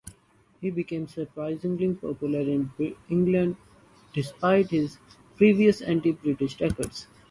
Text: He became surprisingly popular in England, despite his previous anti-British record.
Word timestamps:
He 0.61 0.71
became 0.71 1.07
surprisingly 1.07 1.93
popular 1.93 2.39
in 2.39 2.71
England, 3.07 3.55
despite 4.13 4.71
his 4.71 4.97
previous 5.37 5.79
anti-British 5.79 6.59
record. 6.59 6.89